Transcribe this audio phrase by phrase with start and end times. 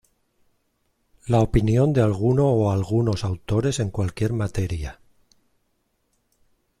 [1.27, 4.99] La opinión de alguno o algunos autores en cualquier materia.